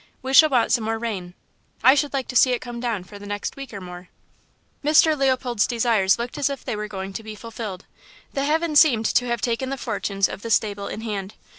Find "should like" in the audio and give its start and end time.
1.93-2.27